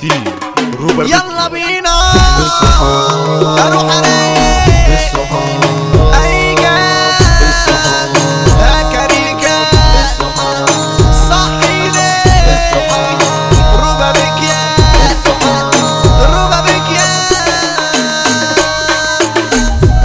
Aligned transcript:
تيم 0.00 0.24
روبر 0.80 1.04
يلا 1.04 1.48
بينا. 1.48 2.12
الصحاب 2.38 3.58
أروح 3.58 3.82
ارايق 3.82 4.98
الصحاب 4.98 5.60
ايجا 6.24 6.76
يا 8.60 8.82
كاريكا 8.92 9.56
صحيني 11.28 12.10
روبا 13.76 14.10
بك 14.12 14.42
يا. 14.42 14.62
روبا 16.26 16.60
بك 16.60 16.88
يا. 16.96 17.12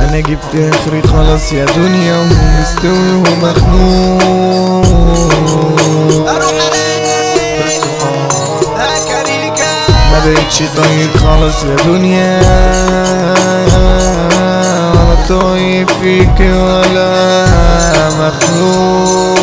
أنا 0.04 0.20
جبت 0.20 0.54
آخري 0.55 1.02
خلاص 1.02 1.52
يا 1.54 1.66
دنيا 1.66 2.16
ومستوي 2.18 3.12
ومخنوق. 3.14 4.86
أروح 6.30 6.52
ما 10.26 10.32
بقتش 10.34 10.57
طايق 10.78 11.18
خلاص 11.18 11.63
يا 11.63 11.76
دنيا 11.76 12.40
ولا 14.94 15.16
طايق 15.30 15.90
فيك 16.02 16.40
ولا 16.40 17.45
مخلوق 18.09 19.40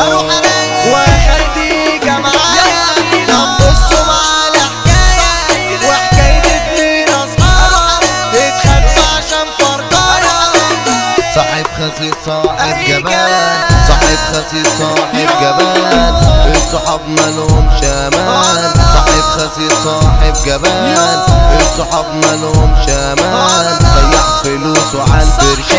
أروح 0.00 0.24
ارايق 0.24 0.94
واخديك 0.94 2.06
معايا 2.08 2.84
نبصوا 3.28 4.04
مع 4.06 4.22
الحكاية 4.54 5.78
وحكايه 5.88 6.42
اتنين 6.56 7.08
اصحاب 7.08 8.02
اتخانقوا 8.34 9.08
عشان 9.16 9.46
فرقانه 9.58 10.38
صاحب 11.34 11.66
خسيس 11.78 12.14
صاحب 12.26 12.76
جبان 12.88 13.79
صاحب 14.10 14.18
خسيس 14.34 14.66
صاحب 14.78 15.28
جبان 15.40 16.14
الصحاب 16.56 17.00
مالهم 17.08 17.70
شمان 17.80 18.72
صاحب 18.94 19.22
خسيس 19.22 19.72
صاحب 19.84 20.34
جبان 20.46 21.22
الصحاب 21.60 22.04
مالهم 22.14 22.74
شمان 22.86 23.78
ضيع 23.78 24.22
فلوسه 24.44 25.02
على 25.12 25.22
البرشام 25.22 25.69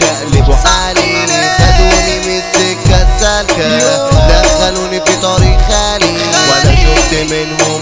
صحابي 0.00 0.30
دول 0.30 0.44
شقلبوا 0.44 0.54
حالي 0.54 1.26
خدوني 1.58 2.18
من 2.26 2.42
السكة 2.42 3.02
السالكة 3.02 4.08
دخلوني 4.42 5.00
في 5.00 5.16
طريق 5.22 5.58
خالي 5.70 6.12
ولا 6.50 6.74
شفت 6.76 7.14
منهم 7.32 7.80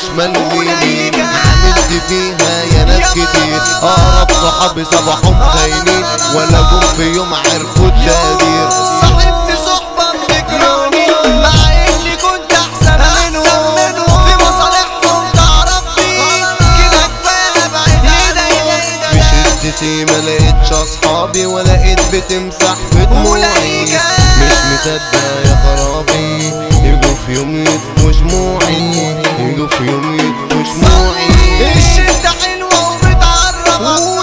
شمال 0.00 0.32
ويمين 0.38 1.14
عملت 1.14 2.02
فيها 2.08 2.62
يا 2.72 2.84
ناس 2.84 3.10
كتير. 3.10 3.60
أقرب 3.82 4.30
صحابي 4.42 4.84
صباحهم 4.84 5.50
خاينين 5.50 6.04
ولا 6.34 6.60
جم 6.60 6.80
في 6.96 7.02
يوم 7.02 7.34
عرفوا 7.34 7.86
التقدير. 7.86 8.70
صاحبت 9.00 9.50
بتكرهني 10.24 11.06
مع 11.42 11.54
إني 11.72 12.16
كنت 12.16 12.52
أحسن 12.52 13.00
منهم. 13.32 13.76
في 14.26 14.34
مصالحهم 14.44 15.24
كده 15.32 17.06
كفايه 17.06 17.66
ابعد 17.66 18.06
عنهم 18.06 18.80
مش 19.14 19.28
ادتي 19.64 20.04
ما 20.04 20.18
لقيتش 20.20 20.72
أصحابي 20.72 21.46
ولا 21.46 21.62
لقيت 21.72 22.00
بتمسح 22.14 22.76
بدموعي 22.92 23.84
مش 23.84 24.52
مصدق 24.72 25.14
يا 25.44 25.54
خرابي. 25.64 26.29
في 27.30 27.36
يجوا 29.38 29.66
في 29.68 29.84
يوم 29.84 30.14
يطفوا 30.14 30.64
شموعي 30.64 31.28
الشدة 31.76 32.30
حلوة 32.30 32.88
ومتعرفة 32.90 33.78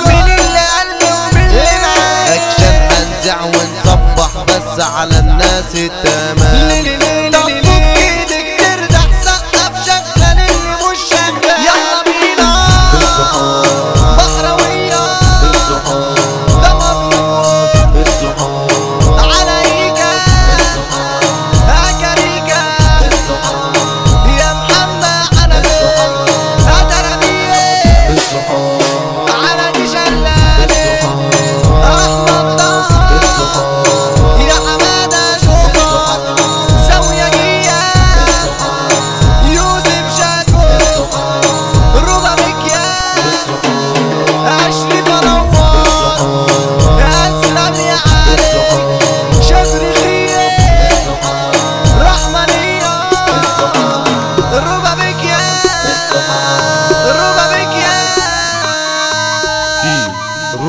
مين 0.08 0.24
اللي 0.24 0.60
قال 0.60 0.88
لي 1.00 1.12
ومين 1.12 1.50
اللي 1.50 1.78
معاه 1.82 2.36
اكشن 2.36 2.74
هنزع 2.92 3.42
ونصبح 3.44 4.44
بس 4.44 4.80
على 4.84 5.20
الناس 5.20 5.76
التمام 5.76 7.27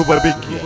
Barbecue. 0.09 0.58